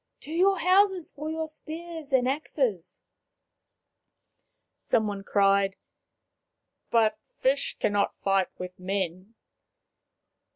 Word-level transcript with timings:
To 0.21 0.31
your 0.31 0.57
houses 0.57 1.11
for 1.11 1.29
your 1.29 1.47
spears 1.47 2.11
and 2.11 2.27
axes!" 2.27 3.01
Some 4.81 5.05
one 5.05 5.23
cried," 5.23 5.75
But 6.89 7.19
fish 7.39 7.77
cannot 7.79 8.17
fight 8.17 8.47
with 8.57 8.79
men." 8.79 9.35